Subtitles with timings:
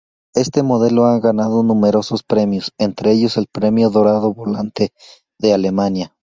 [0.33, 4.91] Este modelo ha ganado numerosos premios, entre ellos el "Premio Dorado Volante"
[5.37, 6.15] de Alemania.